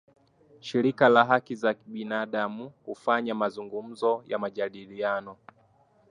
[0.61, 5.37] Shirika la Haki za Kibinadamu hufanya mazungumzo ya majadiliano